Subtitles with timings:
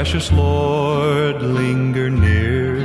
[0.00, 2.80] precious Lord, linger near.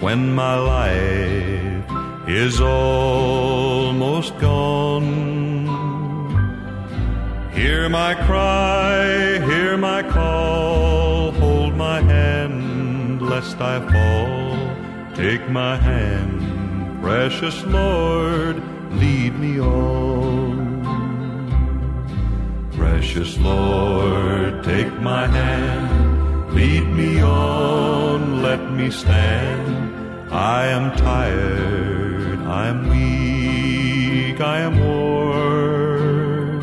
[0.00, 5.06] When my life is almost gone,
[7.54, 15.14] hear my cry, hear my call, hold my hand, lest I fall.
[15.14, 18.62] Take my hand, precious Lord,
[19.00, 20.60] lead me on.
[22.72, 26.09] Precious Lord, take my hand,
[26.52, 30.32] lead me on, let me stand.
[30.32, 36.60] I am tired, I am weak, I am worn.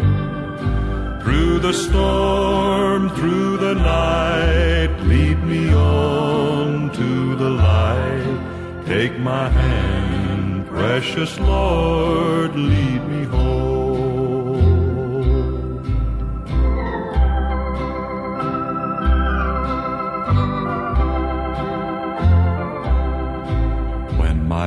[1.21, 8.39] Through the storm, through the night, lead me on to the light.
[8.85, 13.66] Take my hand, precious Lord, lead me home.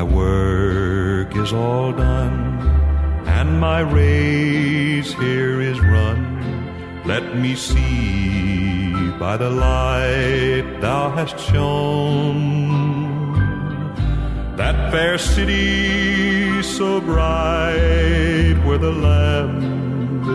[0.01, 2.59] My work is all done
[3.27, 6.21] and my race here is run,
[7.05, 12.81] let me see by the light thou hast shone
[14.57, 19.59] that fair city so bright where the Lamb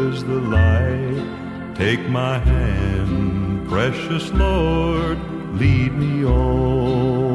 [0.10, 1.76] is the light.
[1.76, 5.18] Take my hand, precious Lord,
[5.60, 7.35] lead me on.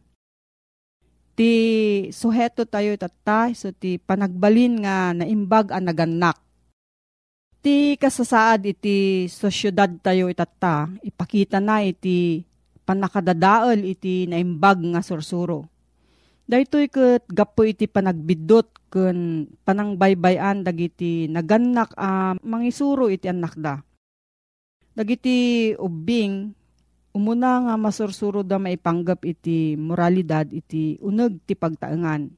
[1.41, 1.57] Ti
[2.13, 6.37] suheto tayo itata, so ti panagbalin nga naimbag ang naganak.
[7.65, 12.45] Ti kasasaad iti sa syudad tayo itata, ipakita na iti
[12.85, 15.65] panakadadaol iti naimbag nga sursuro.
[16.45, 23.81] Daytoy ket gapo iti panagbidot ken panangbaybayan dagiti naganak a uh, mangisuro iti anak da.
[24.93, 26.53] Dagiti ubing
[27.11, 32.31] Umuna nga masursuro da maipanggap iti moralidad iti uneg ti pagtaengan.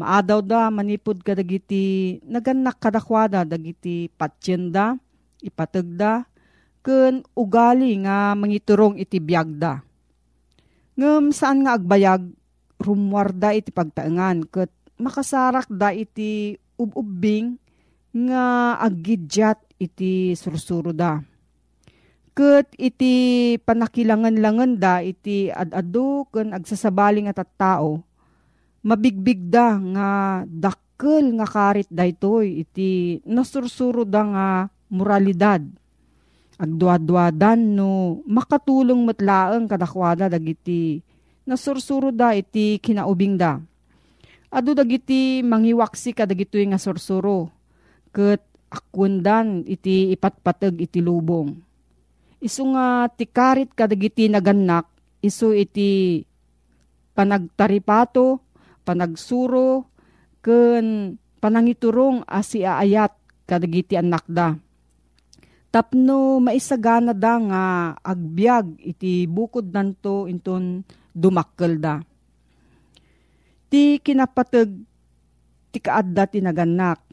[0.00, 4.96] Maadaw da manipod ka dagiti naganak kadakwada dagiti patsyenda,
[5.44, 6.24] ipatagda,
[6.80, 9.84] ken ugali nga mangiturong iti biyagda.
[10.96, 12.32] Ngem saan nga agbayag
[12.80, 17.60] rumwarda iti pagtaengan ket makasarak da iti ububing
[18.14, 21.20] nga aggidyat iti sursuro da
[22.38, 23.14] ket iti
[23.66, 28.06] panakilangan-langan da iti adado ken agsasabaling at tao.
[28.86, 30.10] Mabigbig da nga
[30.46, 34.48] dakkel nga karit daytoy iti nasursuro da nga
[34.86, 35.66] moralidad.
[36.62, 41.02] Agduadwadan no makatulong matlaeng kadakwada dagiti
[41.42, 43.58] nasursuro da iti kinaubing da.
[44.46, 47.50] Adu dagiti mangiwaksi kadagitoy nga sursuro
[48.14, 51.67] ket akundan iti ipatpateg iti lubong
[52.38, 54.86] Isu nga tikarit kadagiti naganak,
[55.18, 56.22] isu iti
[57.18, 58.38] panagtaripato,
[58.86, 59.90] panagsuro,
[60.38, 63.10] ken panangiturong asi aayat
[63.42, 64.54] kadagiti anak da.
[65.68, 67.62] Tapno maisagana da nga
[68.00, 72.00] agbyag iti bukod nanto inton dumakkel da.
[73.68, 74.70] Ti kinapateg
[75.74, 77.07] ti kaadda ti naganak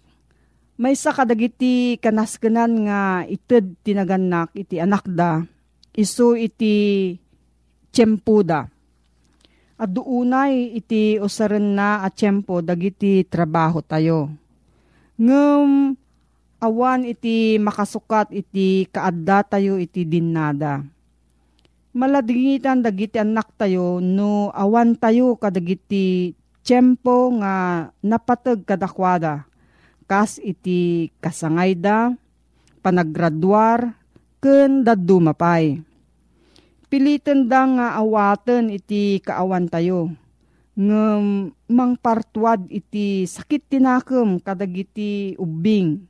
[0.75, 5.39] may sa kadagiti kanaskenan nga ited tinaganak iti anak da,
[5.95, 7.15] iso iti
[7.95, 8.67] tiyempo da.
[9.75, 14.31] At doonay iti usaren na at tiyempo dagiti trabaho tayo.
[15.19, 15.95] Ngem
[16.59, 20.83] awan iti makasukat iti kaadda tayo iti dinnada.
[21.95, 26.35] Maladingitan dagiti anak tayo no awan tayo kadagiti
[26.67, 29.47] tiyempo nga napatag kadakwada
[30.05, 32.13] kas iti kasangay da,
[32.85, 33.97] panaggraduar,
[34.37, 35.81] ken daddu mapay.
[36.85, 40.13] Pilitan da nga awaten iti kaawan tayo.
[40.77, 46.03] Ngem mangpartuad iti sakit tinakem kadagiti ubing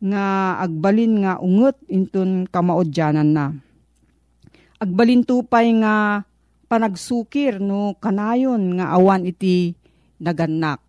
[0.00, 3.46] nga agbalin nga unget inton kamaodyanan na.
[4.78, 6.24] Agbalin tupay nga
[6.70, 9.74] panagsukir no kanayon nga awan iti
[10.22, 10.87] naganak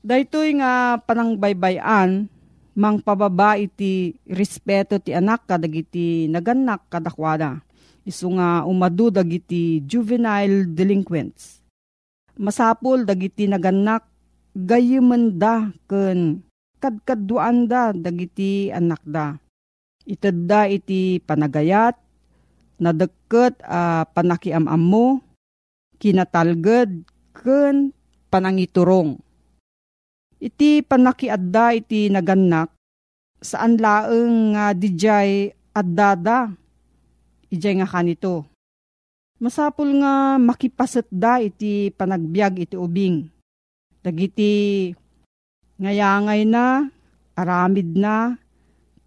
[0.00, 2.24] Daytoy nga panangbaybayan,
[2.72, 7.60] mang pababa iti respeto ti anak kadagiti naganak kadakwada.
[8.08, 11.60] Isu nga umadu dagiti juvenile delinquents.
[12.40, 14.08] Masapol dagiti naganak
[14.56, 16.40] gayiman da ken
[16.80, 19.36] kadkaduan da dagiti anak da.
[20.08, 22.00] Ited da iti panagayat,
[22.80, 25.20] nadagket a uh, panakiamam mo,
[26.00, 27.04] kinatalged,
[27.36, 27.92] ken
[28.32, 29.20] panangiturong
[30.40, 32.72] Iti panakiadda iti naganak,
[33.44, 36.48] saan laeng nga uh, dijay addada,
[37.52, 38.48] ijay nga kanito.
[39.36, 43.28] Masapul nga makipasat da iti panagbiag iti ubing.
[44.00, 44.88] Dagiti
[45.76, 46.88] ngayangay na,
[47.36, 48.36] aramid na,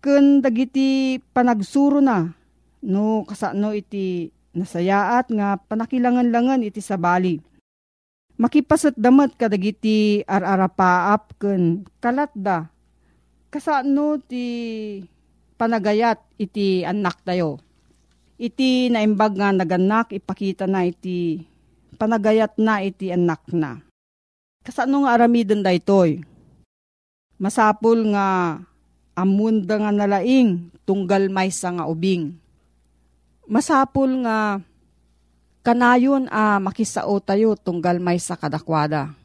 [0.01, 2.29] ken dagiti panagsuro na,
[2.85, 7.41] no kasano iti nasayaat nga panakilangan-langan iti sabali
[8.37, 12.69] makipasat damat kadagiti ararapaap ken kalatda.
[13.53, 14.45] Kasano ti
[15.55, 17.61] panagayat iti anak tayo.
[18.41, 21.45] Iti naimbag nga naganak ipakita na iti
[21.95, 23.77] panagayat na iti anak na.
[24.65, 26.23] Kasano nga aramidon da itoy?
[27.37, 28.57] Masapul nga
[29.13, 32.33] amunda nga nalaing tunggal may nga ubing.
[33.45, 34.63] Masapul nga
[35.63, 39.15] Kanayon a ah, makisao tayo tunggal may sa kadakwada.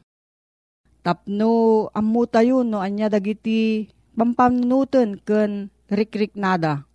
[1.03, 6.87] Tapno ammo tayo no anya dagiti pampanunutan ken rikrik nada.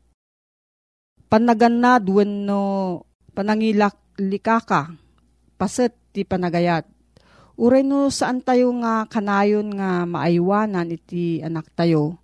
[1.28, 3.04] Panaganad wenno
[3.36, 4.96] panangilak likaka
[5.60, 6.88] paset ti panagayat.
[7.60, 12.16] Uray no saan tayo nga kanayon nga maaywanan iti anak tayo.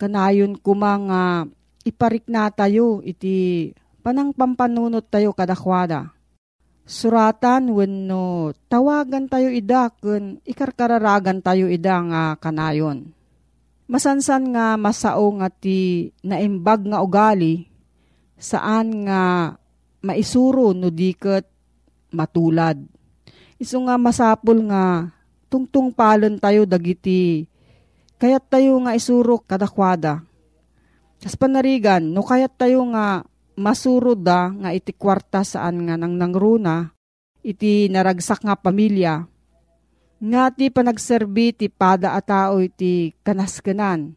[0.00, 1.44] Kanayon kumang nga
[1.84, 3.68] iparik na tayo iti
[4.00, 6.14] panang pampanunot tayo kadakwada
[6.84, 13.08] suratan wenno tawagan tayo ida kun ikarkararagan tayo ida nga kanayon.
[13.84, 17.68] Masansan nga masao nga ti naimbag nga ugali
[18.40, 19.52] saan nga
[20.04, 21.48] maisuro no diket
[22.12, 22.80] matulad.
[23.56, 25.08] Isu nga masapul nga
[25.48, 27.48] tungtung palon tayo dagiti
[28.20, 30.24] kayat tayo nga isurok kadakwada.
[31.20, 36.94] Kas panarigan, no kayat tayo nga masurod da nga iti kwarta saan nga nang nangruna,
[37.42, 39.26] iti naragsak nga pamilya,
[40.24, 44.16] nga ti panagserbi ti pada a tao iti kanaskanan.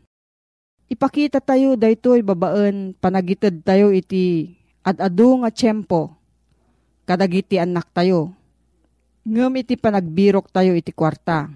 [0.88, 4.56] Ipakita tayo daytoy babaan panagitid tayo iti
[4.88, 6.16] ad-adu nga tiyempo
[7.08, 8.36] kadagiti anak tayo.
[9.28, 11.52] Ngem iti panagbirok tayo iti kwarta.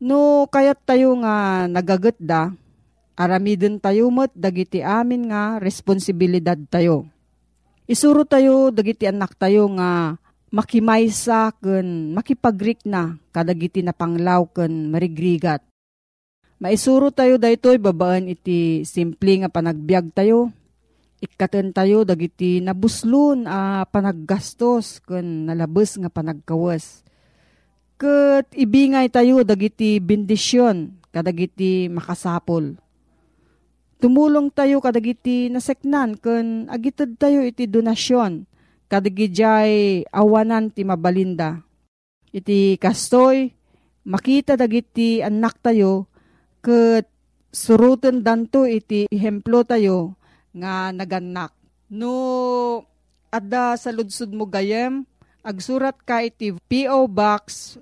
[0.00, 2.52] No kayat tayo nga nagagat da,
[3.14, 7.06] aramidin tayo met dagiti amin nga responsibilidad tayo.
[7.86, 10.18] Isuro tayo dagiti anak tayo nga
[10.54, 15.62] makimaysa ken makipagrik na kadagiti na panglaw ken marigrigat.
[16.62, 20.54] Maisuro tayo daytoy babaan iti simple nga panagbiag tayo.
[21.18, 27.02] Ikaten tayo dagiti nabuslon a panaggastos ken nalabes nga panagkawas.
[27.98, 32.83] Ket ibingay tayo dagiti bendisyon kadagiti makasapol.
[34.02, 38.44] Tumulong tayo kadagiti naseknan ken agited tayo iti donasyon
[38.90, 41.62] kadagijay awanan ti mabalinda.
[42.34, 43.54] Iti kastoy
[44.04, 46.10] makita dagiti anak tayo
[46.60, 47.08] ket
[47.54, 50.18] suruten danto iti ihemplo tayo
[50.50, 51.54] nga naganak.
[51.86, 52.14] No
[53.30, 55.06] adda sa ludsud mo gayem,
[55.46, 57.06] agsurat ka iti P.O.
[57.06, 57.76] Box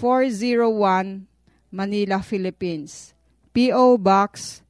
[0.00, 1.28] 401
[1.72, 3.16] Manila, Philippines.
[3.52, 4.00] P.O.
[4.00, 4.61] Box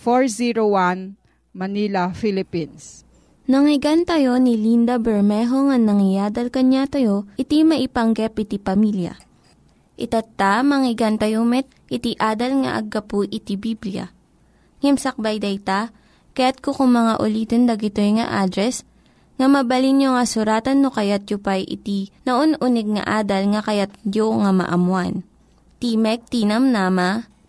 [0.00, 1.18] 401
[1.54, 3.04] Manila, Philippines.
[3.44, 9.14] Nangyigan tayo ni Linda Bermejo nga nangyadal kanya tayo, iti maipanggep iti pamilya.
[9.94, 14.10] Itatta, manggigan met, iti adal nga aggapu iti Biblia.
[14.82, 15.94] Ngimsakbay dayta,
[16.34, 18.82] kaya't kukumanga ulitin dagito nga address,
[19.38, 23.90] nga mabalin nga suratan no kayat yu pa'y iti na unig nga adal nga kayat
[24.06, 25.26] yu nga maamuan.
[25.82, 27.26] Timek Tinam Nama,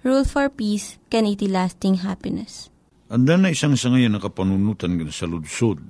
[0.00, 2.72] Rule for Peace, can iti lasting happiness.
[3.12, 5.82] Anda na isang sangayan nakapanunutan nga sa ludsod,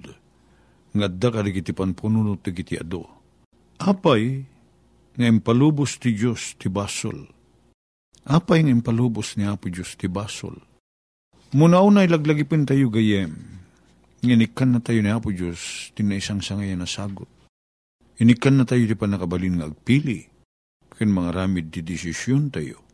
[0.90, 3.06] nga adda ka iti panpununut iti ado.
[3.78, 4.42] Apay,
[5.14, 7.30] nga impalubos ti Diyos ti basol.
[8.26, 10.58] Apay nga impalubos ni Apo Diyos ti basol.
[11.54, 13.60] Muna unay laglagipin tayo gayem,
[14.20, 17.30] Nginikan na tayo ni Apo Diyos, tinaisang sangayan na sagot.
[18.20, 20.28] Inikan na tayo di pa nakabalin nga agpili,
[20.92, 22.89] ken mga ramid di desisyon tayo.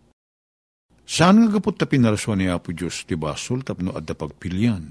[1.07, 4.91] Saan nga kapot ta pinaraswa ni Apo Diyos ti basol tapno adda pagpilian?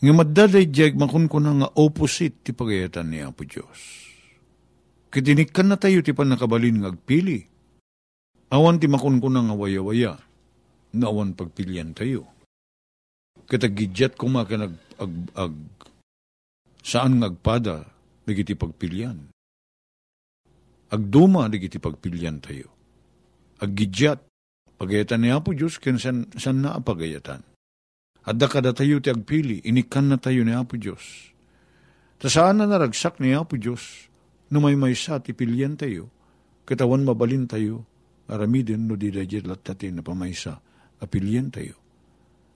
[0.00, 4.06] Nga maddaday diyag makun ko na nga opposite ti pagayatan ni Apo Diyos.
[5.10, 7.42] Kitinikan na tayo ti pa nakabalin nga agpili.
[8.54, 10.14] Awan ti makun ko na nga waya-waya,
[10.94, 12.30] na awan pagpilian tayo.
[13.50, 15.54] Katagidyat ko maka nag, ag, ag,
[16.86, 17.82] saan ngagpada,
[18.30, 19.34] nagiti pagpilian.
[20.90, 22.70] Agduma, nagiti pagpilian tayo.
[23.58, 24.29] Aggidyat,
[24.80, 27.44] pagayatan ni Apo Diyos, ken san, san na pagayatan.
[28.24, 31.36] Adda kada tayo ti agpili, inikan na tayo ni Apo Diyos.
[32.16, 34.08] Ta saan na naragsak ni Apo Diyos,
[34.48, 36.08] no may may sa ti pilian tayo,
[36.64, 37.84] katawan mabalin tayo,
[38.32, 40.56] aramidin no di dajit latati na pamaysa,
[41.04, 41.76] apilyan tayo.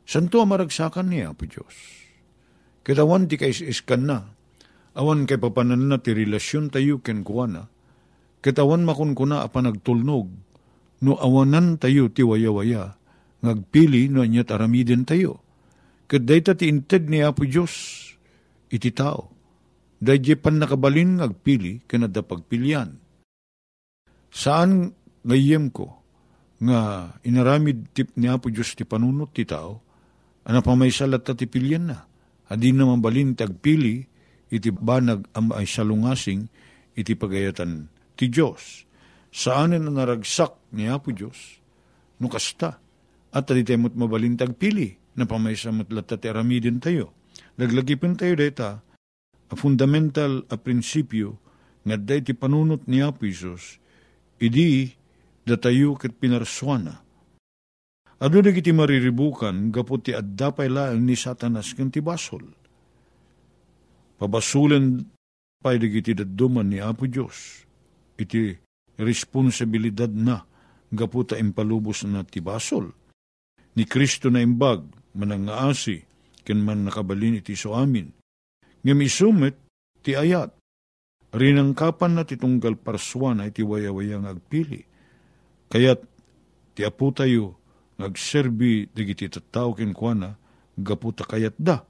[0.04, 1.75] Santo maragsakan niya po Diyos.
[2.85, 4.28] Katawan ti kais-iskan na,
[4.93, 7.73] awan kay papanan na ti relasyon tayo ken kuwana,
[8.45, 10.28] katawan makunkuna a panagtulnog,
[11.05, 12.97] no awanan tayo ti waya-waya,
[13.45, 15.45] ngagpili no anyat aramiden tayo.
[16.09, 17.73] Kaday ta ti inted ni Apo Diyos,
[18.73, 19.29] iti tao.
[20.01, 22.97] Dahil pan nakabalin ngagpili, kanada pagpilian.
[24.33, 24.93] Saan
[25.25, 26.01] ngayem ko,
[26.61, 29.81] nga inaramid tip ni Apo Diyos ti panunot ti tao,
[30.45, 32.05] ana pa may salat ti pilyan na.
[32.49, 34.05] Adi naman balin tagpili,
[34.53, 36.45] iti banag am ay salungasing,
[36.93, 38.85] iti pagayatan ti Diyos.
[39.35, 41.59] Saan na naragsak ni Apo Diyos,
[42.23, 42.79] no kasta,
[43.35, 47.11] at adi tayo mabalin tagpili, na pamaysa matlat ti aramidin tayo.
[47.59, 48.79] Naglagipin tayo deta,
[49.50, 51.35] a fundamental a prinsipyo,
[51.83, 53.83] nga day ti panunot ni Apo Isos,
[54.38, 54.95] idi
[55.43, 57.03] datayo ket pinarswana.
[58.23, 62.47] Ado na kiti mariribukan, gapot ti adda pailaan ni satanas ken ti basol.
[64.14, 65.03] Pabasulen
[65.59, 67.67] pay digiti dadduman ni Apo Diyos.
[68.14, 68.55] Iti
[68.99, 70.47] responsibilidad na
[70.95, 72.95] gaputa impalubos na tibasol.
[73.75, 74.87] Ni Kristo na imbag,
[75.19, 76.07] manangaasi,
[76.47, 78.15] ken man nakabalin iti so amin.
[78.87, 79.59] Ngam isumit,
[80.05, 80.55] ti ayat.
[81.35, 84.87] Rinang kapan na titunggal parswa na iti wayawayang agpili.
[85.67, 86.07] Kayat
[86.79, 87.59] ti apu tayo,
[87.99, 90.39] ngagserbi digiti tattao ken kuana,
[90.79, 91.83] gaputa kayat da.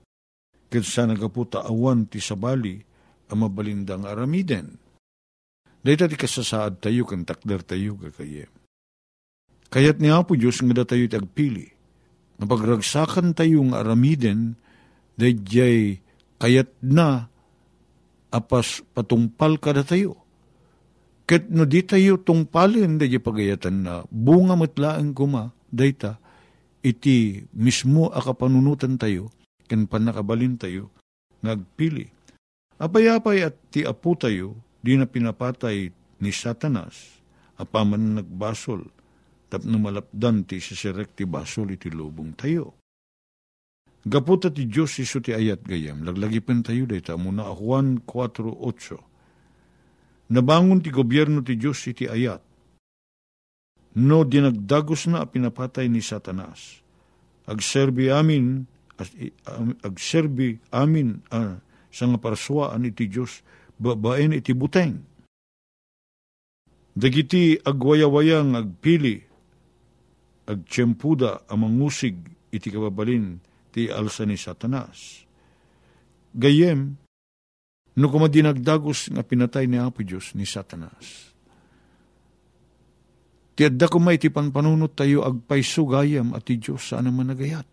[0.73, 2.81] Ket sana gaputa awan ti sabali,
[3.29, 4.81] ang mabalindang aramiden.
[5.85, 8.49] Dahil kasasaad tayo kan takder tayo kakayem.
[9.69, 11.69] Kayat ni Apo Diyos nga tayo tagpili.
[12.41, 14.57] Napagragsakan tayong aramiden,
[15.21, 16.01] dahil
[16.41, 17.29] kayat na
[18.33, 20.19] apas patungpal kada tayo.
[21.25, 26.21] Ket no di tayo tungpalin da pagayatan na bunga matlaan kuma dayta
[26.85, 29.33] iti mismo akapanunutan tayo
[29.65, 30.93] ken panakabalin tayo
[31.41, 32.13] ngagpili.
[32.77, 35.89] Apay-apay at ti apu tayo di na pinapatay
[36.21, 37.25] ni Satanas
[37.57, 38.85] apaman nagbasol
[39.49, 42.77] tapno malapdan ti sisirek ti basol iti lubong tayo.
[44.05, 50.29] Gaputa ti Diyos iso ti ayat gayam, laglagipan tayo dayta muna Juan 4.8.
[50.29, 52.45] Nabangon ti gobyerno ti Diyos iti ayat.
[53.97, 56.85] No dinagdagos na pinapatay ni Satanas.
[57.49, 58.69] Agserbi amin,
[59.81, 61.57] agserbi amin uh,
[61.89, 63.41] sa nga paraswaan iti Diyos,
[63.79, 65.03] babaen iti buteng.
[66.95, 69.19] Dagiti agwayawayang agpili,
[70.47, 72.15] agtsyempuda amang musig
[72.55, 73.43] iti kababalin,
[73.75, 75.27] ti alsa ni Satanas.
[76.31, 76.95] Gayem,
[77.99, 81.35] no kumadinagdagos nga pinatay ni Apo Diyos ni Satanas.
[83.55, 87.67] Ti adda kumay ti panpanunot tayo agpayso gayam at ti Diyos saan naman nagayat.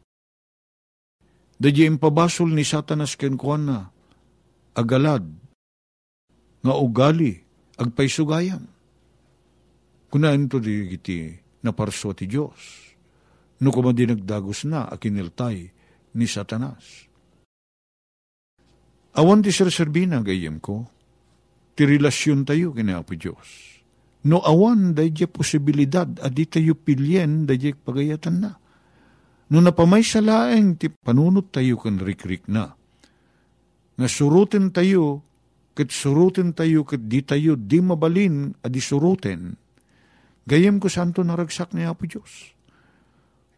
[1.61, 3.89] Dadya impabasol ni Satanas ken na
[4.73, 5.40] agalad
[6.61, 7.37] nga ugali
[7.77, 8.65] agpayso gayam.
[10.11, 11.33] Kunaan to di giti
[11.65, 12.91] naparso ti Diyos.
[13.61, 15.69] No kumadinagdagos na akiniltay
[16.17, 17.07] ni Satanas.
[19.11, 20.87] Awan ti serserbina gayem ko,
[21.75, 23.79] ti relasyon tayo kina Apo Diyos.
[24.21, 28.51] No awan dayjay posibilidad adi tayo pilyen dayjay pagayatan na.
[29.51, 32.71] No napamay sa laeng ti panunot tayo kan rikrik na.
[33.99, 35.25] Nga surutin tayo,
[35.73, 39.55] kat surutin tayo, kat di tayo di mabalin adi surutin.
[40.45, 42.61] Gayem ko santo naragsak ni Apo Diyos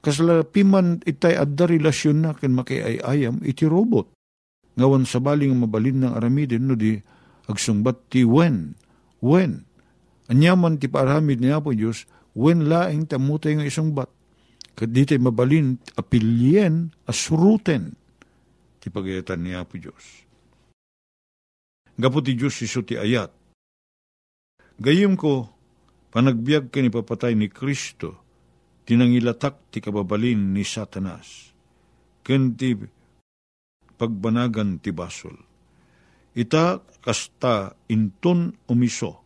[0.04, 4.12] Kasalapiman itay adda relasyon na ken makiayayam iti robot.
[4.76, 7.00] Ngawan sa baling mabalin ng aramidin no di
[7.48, 8.76] agsungbat ti wen.
[9.24, 9.64] Wen.
[10.28, 12.04] Anyaman ti paramid niya po Diyos,
[12.36, 14.12] wen laing tamutay nga isang bat.
[14.76, 17.96] Kaditay mabalin apilyen asuruten
[18.84, 20.23] ti pagayatan niya po Diyos.
[21.94, 23.30] Gapo ti Diyos iso ti ayat.
[24.82, 25.54] Gayim ko,
[26.10, 28.18] panagbiag ka ni papatay ni Kristo,
[28.90, 31.54] tinangilatak ti kababalin ni Satanas,
[32.26, 32.74] ken ti
[33.94, 35.38] pagbanagan ti basol.
[36.34, 39.22] Ita kasta inton umiso,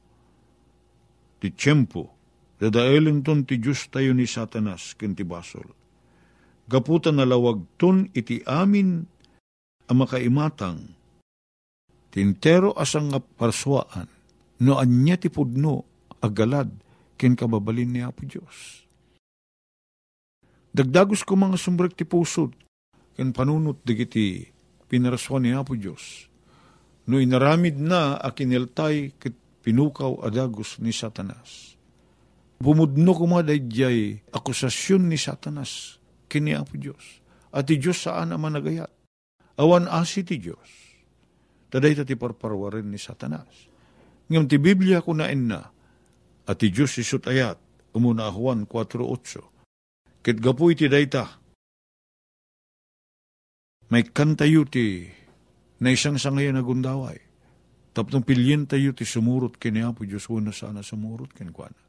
[1.40, 2.12] ti tiyempo,
[2.60, 5.72] dadaelin ton ti Diyos tayo ni Satanas ken ti basol.
[6.68, 9.08] Gaputan na lawag ton iti amin
[9.88, 10.97] ang makaimatang,
[12.14, 14.08] tintero asang nga parswaan,
[14.64, 15.86] no anya ti pudno
[16.24, 16.72] agalad
[17.18, 18.88] ken kababalin ni Apo Diyos
[20.78, 22.54] Dagdagos ko mga sumbrek ti pusod,
[23.18, 24.46] ken panunot digiti
[24.86, 26.30] pinaraswan ni Apo Diyos.
[27.10, 29.34] No inaramid na akiniltay kit
[29.66, 31.74] pinukaw adagos ni Satanas.
[32.62, 35.98] Bumudno ko mga dadyay akusasyon ni Satanas
[36.30, 37.26] kini Apo Diyos.
[37.50, 38.94] At ti Diyos saan naman nagayat.
[39.58, 40.87] Awan asi ti Diyos.
[41.68, 43.68] Taday ti parparwarin ni Satanas.
[44.28, 45.32] Ngam ti Biblia ko na
[46.48, 47.60] at ti Diyos isut ayat,
[47.92, 51.28] umuna Juan 4.8, Ket gapu iti dayta.
[53.88, 55.08] May kantayo ti
[55.80, 57.20] na isang sangayan na gundaway.
[57.96, 61.80] Tapos pilyen tayo ti sumurot kini Apo Diyos na sana sumurot kin kuana.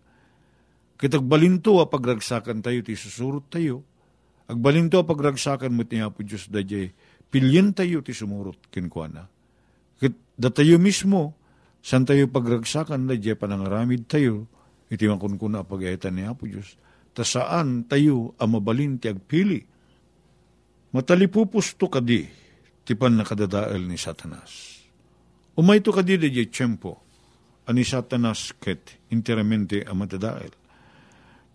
[0.98, 3.82] Kitagbalinto a pagragsakan tayo ti susurot tayo.
[4.48, 6.94] Agbalinto a pagragsakan mo ti Apo Diyos dayjay
[7.28, 9.26] pilyen tayo ti sumurot kin kuana.
[9.98, 11.34] Kit da tayo mismo
[11.82, 14.46] san tayo pagragsakan dayjay panangaramid tayo
[14.88, 16.78] iti makunkuna pagayatan ni Apo Diyos
[17.18, 19.58] ta saan tayo ang mabalin ti agpili.
[20.94, 22.22] Matalipupusto kadi,
[22.86, 24.78] ti pan nakadadael ni Satanas.
[25.58, 26.94] Umay to kadi di tiyempo,
[27.66, 30.54] ani Satanas ket interamente ang matadael.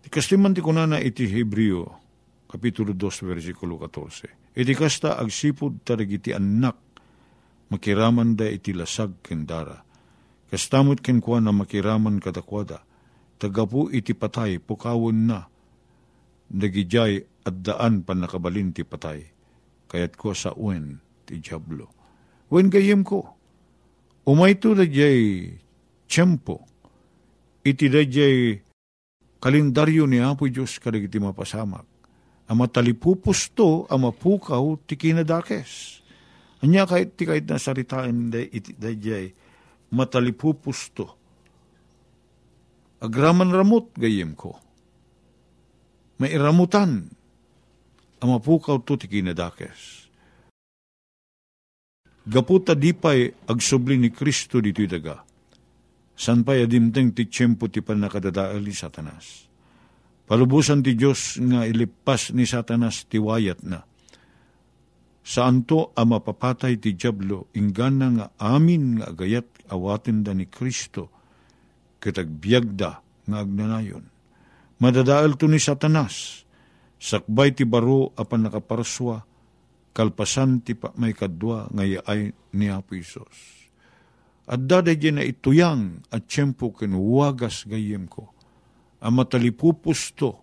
[0.04, 1.88] Ti kastiman ti kunana iti Hebreo,
[2.44, 4.60] kapitulo 2, versikulo 14.
[4.60, 6.83] Iti kasta agsipod tarigiti anak,
[7.74, 9.82] makiraman da iti lasag kendara.
[10.46, 12.86] Kastamot ken kuha na makiraman kadakwada,
[13.42, 15.50] tagapu iti patay, pukawon na,
[16.54, 19.26] nagijay at daan pan nakabalin ti patay,
[19.90, 21.90] kayat ko sa uwen ti Diablo.
[22.54, 23.34] Wen gayem ko,
[24.30, 25.50] umay to da jay
[26.06, 26.62] tiyempo,
[27.66, 28.62] iti da jay
[29.42, 31.84] kalendaryo ni Apo Diyos kadag iti mapasamak.
[32.44, 33.48] Ama talipupus
[33.88, 36.03] ama pukaw, ti kinadakes.
[36.64, 39.36] Anya kahit ti kahit nasaritaan da iti da jay
[39.92, 41.04] matalipupus to.
[43.04, 44.56] Agraman ramot gayem ko.
[46.16, 47.12] May iramutan,
[48.24, 50.08] ama pukaw to ti kinadakes.
[52.24, 55.20] Gaputa dipay agsubli ni Kristo dito'y daga.
[56.16, 59.44] San pa'y adimteng ti tiyempo ti panakadadaal ni Satanas.
[60.24, 63.84] Palubusan ti Diyos nga ilipas ni Satanas ti wayat na.
[65.24, 71.08] Saan to ang mapapatay ti Diablo, ingana nga amin nga agayat awatin da ni Kristo,
[71.96, 72.90] kitagbiagda
[73.24, 74.04] nga agnanayon.
[74.84, 76.44] Madadaal to ni Satanas,
[77.00, 79.24] sakbay ti baro apan nakaparswa,
[79.96, 83.64] kalpasan ti pa may kadwa ngayay ni Apo Isos.
[84.44, 88.28] At daday na ituyang at tiyempo kinuwagas gayem ko.
[89.00, 90.36] Ang matalipupus to,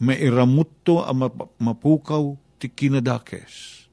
[0.00, 1.28] mairamut to ang
[1.60, 3.86] mapukaw ti kinadakes.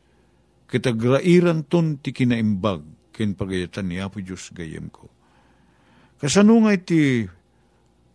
[0.68, 2.82] Kitagrairan ton ti kinaimbag
[3.14, 5.06] ken pagayatan ni Apo Diyos gayem ko.
[6.18, 7.28] Kasano nga iti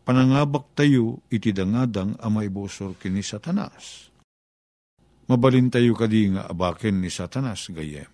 [0.03, 4.11] panangabak tayo iti dangadang amay bosor kini satanas.
[5.29, 8.09] Mabalin tayo kadi nga abaken ni satanas gayem.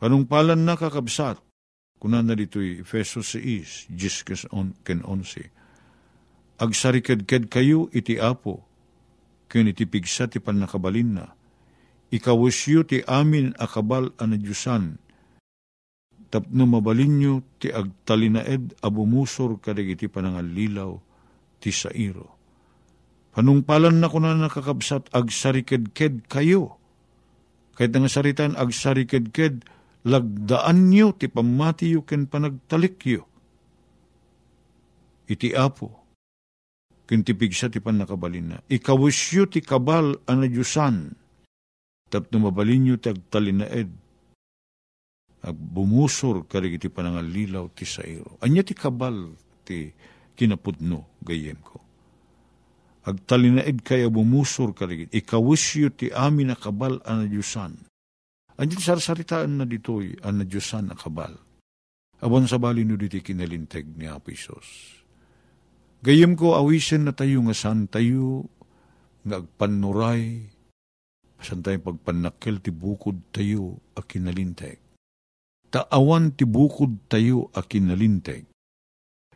[0.00, 1.36] Panungpalan na kakabsat,
[2.00, 6.56] kunan na dito'y Efeso 6, 10 ken 11.
[6.56, 8.69] Agsariked-ked kayo iti apo,
[9.50, 11.26] ken iti pigsa ti panakabalin na.
[12.14, 14.98] Ikawasyo ti amin akabal anadyusan,
[16.30, 20.94] tapno mabalin nyo ti agtalinaed abumusor kadag iti panangalilaw
[21.58, 22.38] ti sairo.
[23.34, 26.78] Panungpalan na kunan nakakabsat agsariked-ked kayo.
[27.78, 29.62] Kahit nga saritan agsariked-ked,
[30.02, 33.22] lagdaan nyo ti pamatiyo ken panagtalikyo.
[35.30, 35.99] Iti apo,
[37.10, 38.56] ken ti panakabalin na.
[38.70, 41.10] Ikawisyo ti kabal anadyusan,
[42.06, 43.90] tapno mabalin nyo ti agtalinaed,
[45.42, 48.38] ag bumusor karig iti panangalilaw ti sairo.
[48.46, 49.34] Anya ti kabal
[49.66, 49.90] ti
[50.38, 51.82] kinapudno gayem ko.
[53.10, 57.90] Agtalinaed kaya bumusor karig ikawisyo ti amin na kabal anadyusan
[58.60, 61.32] Andiyan sarsaritaan na ditoy, ang na kabal.
[62.20, 64.99] Awan sa bali no diti kinalinteg ni Apo Isos.
[66.00, 68.48] Gayem ko awisen na tayo nga san tayo,
[69.20, 70.48] nga agpanuray,
[71.44, 72.72] san tayo pagpanakil ti
[73.28, 74.80] tayo a kinalinteg.
[75.68, 78.48] Taawan ti bukod tayo a kinalinteg.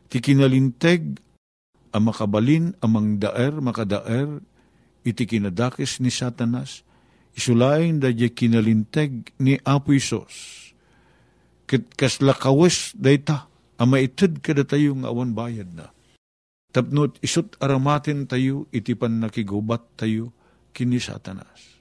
[0.09, 1.20] Ti kinalinteg
[1.92, 4.40] a makabalin amang daer, makadaer,
[5.05, 6.81] iti kinadakis ni Satanas,
[7.37, 10.72] isulaing da kinalinteg ni Apo Isos.
[11.68, 15.92] Kit kaslakawes dayta, ama itid kada tayo nga awan bayad na.
[16.74, 20.34] Tapnot isut aramatin tayo, itipan nakigubat tayo,
[20.74, 21.78] kini satanas.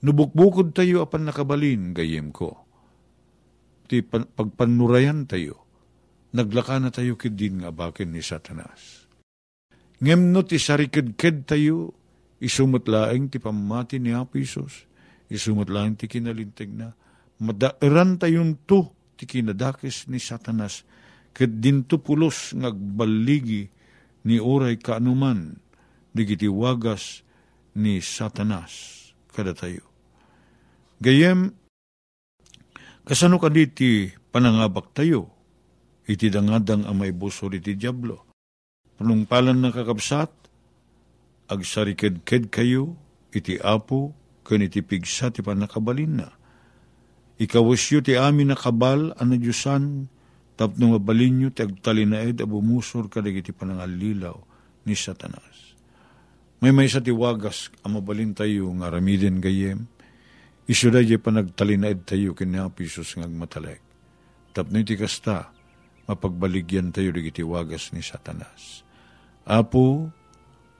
[0.00, 2.64] Nubukbukod tayo apan nakabalin, gayem ko.
[3.84, 5.60] Ti pagpanurayan tayo,
[6.32, 9.04] naglaka na tayo kidin nga bakin ni satanas.
[10.00, 11.92] Ngem no ti sarikid-kid tayo,
[12.44, 14.84] Isumot laeng ti pamati ni Apo Isos.
[15.32, 16.92] Isumot laeng ti kinalinteg na.
[17.40, 20.84] Madairan tayon to ti kinadakis ni Satanas.
[21.32, 23.72] Ket dinto pulos ngagbaligi
[24.24, 25.60] ni oray kaanuman
[26.16, 27.22] digiti wagas
[27.76, 29.82] ni Satanas kada tayo.
[31.02, 31.52] Gayem,
[33.04, 35.28] kasano ka ti panangabak tayo,
[36.06, 38.24] iti dangadang amay busor iti Diablo.
[38.94, 40.30] Panungpalan na kakabsat,
[41.50, 42.94] agsariked-ked kayo,
[43.34, 44.14] iti apo,
[44.46, 46.30] ken iti pigsa ti panakabalin na.
[47.42, 50.06] Ikawasyo ti amin na kabal, ana Diyosan,
[50.54, 54.34] tapno mabalin nyo, ti agtalinaed, abumusor kadag iti panangalilaw
[54.86, 55.74] ni Satanas.
[56.62, 59.84] May may sa tiwagas, amabalin tayo, nga ramiden gayem,
[60.64, 63.82] isuda di panagtalinaed tayo, kinapisos ng matalek.
[64.54, 65.50] Tapno iti kasta,
[66.06, 68.86] mapagbaligyan tayo, di wagas ni Satanas.
[69.44, 70.08] Apo,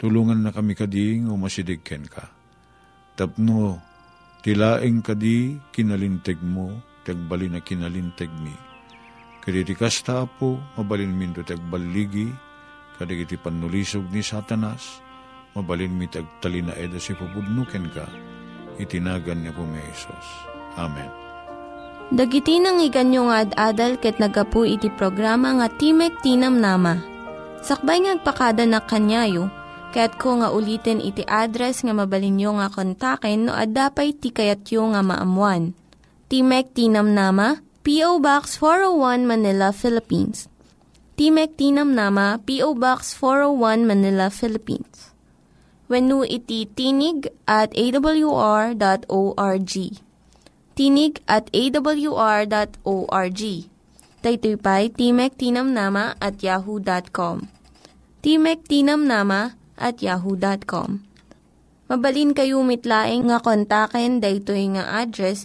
[0.00, 2.32] tulungan na kami kading umasidigken ka.
[3.18, 3.76] Tapno,
[4.40, 8.73] tilaeng kadi kinalinteg mo, tagbali na kinalinteg mi.
[9.44, 12.32] Kaditi kasta po, mabalin min do tagbaligi,
[12.96, 15.04] kadagiti panulisog ni satanas,
[15.52, 18.08] mabalin mi tagtalina eda si pupudnuken ka,
[18.80, 20.28] itinagan niya po may Isos.
[20.80, 21.12] Amen.
[22.08, 27.14] Dagiti nang iganyo nga ad-adal ket nagapu iti programa nga Timek Tinam Nama
[27.64, 29.48] Sakbay ngagpakada na kanyayo,
[29.96, 35.72] kaya't ko nga ulitin iti address nga mabalinyo nga kontaken no ad-dapay tikayatyo nga maamuan.
[36.28, 38.16] Timek Tinam Nama, P.O.
[38.16, 40.48] Box 401 Manila, Philippines.
[41.20, 42.72] Timek Tinam Nama, P.O.
[42.72, 45.12] Box 401 Manila, Philippines.
[45.84, 48.74] When iti tinig at awr.org.
[50.72, 53.42] Tinig at awr.org.
[54.24, 57.52] Daytoy pa'y Timek Tinam Nama at yahoo.com.
[58.24, 61.04] Timek Tinam Nama at yahoo.com.
[61.92, 65.44] Mabalin kayo mitlaeng nga kontaken daytoy nga address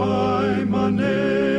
[0.00, 1.49] my money.